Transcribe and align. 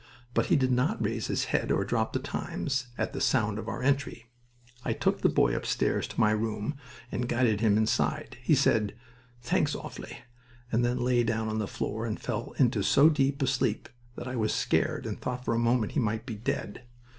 But 0.33 0.47
he 0.47 0.55
did 0.55 0.71
not 0.71 1.05
raise 1.05 1.27
his 1.27 1.45
head 1.53 1.71
or 1.71 1.85
drop 1.85 2.11
The 2.13 2.17
Times 2.17 2.87
at 2.97 3.13
the 3.13 3.21
sound 3.21 3.59
of 3.59 3.67
our 3.67 3.83
entry. 3.83 4.31
I 4.83 4.93
took 4.93 5.21
the 5.21 5.29
boy 5.29 5.55
upstairs 5.55 6.07
to 6.07 6.19
my 6.19 6.31
room 6.31 6.75
and 7.11 7.29
guided 7.29 7.61
him 7.61 7.77
inside. 7.77 8.37
He 8.41 8.55
said, 8.55 8.95
"Thanks 9.43 9.75
awfully," 9.75 10.17
and 10.71 10.83
then 10.83 10.97
lay 10.97 11.23
down 11.23 11.49
on 11.49 11.59
the 11.59 11.67
floor 11.67 12.07
and 12.07 12.19
fell 12.19 12.55
into 12.57 12.81
so 12.81 13.09
deep 13.09 13.43
a 13.43 13.45
sleep 13.45 13.89
that 14.15 14.27
I 14.27 14.35
was 14.35 14.53
scared 14.55 15.05
and 15.05 15.21
thought 15.21 15.45
for 15.45 15.53
a 15.53 15.59
moment 15.59 15.91
he 15.91 15.99
might 15.99 16.25
be 16.25 16.33
dead. 16.33 16.81